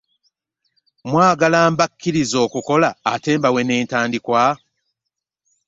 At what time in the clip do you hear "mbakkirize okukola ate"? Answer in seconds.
1.71-3.31